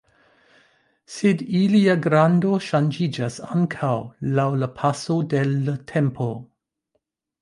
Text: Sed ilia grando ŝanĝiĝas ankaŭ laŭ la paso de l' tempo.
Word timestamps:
Sed 1.15 1.43
ilia 1.59 1.95
grando 2.05 2.55
ŝanĝiĝas 2.69 3.37
ankaŭ 3.57 3.93
laŭ 4.39 4.49
la 4.63 4.71
paso 4.81 5.19
de 5.35 5.45
l' 5.51 5.77
tempo. 5.93 6.31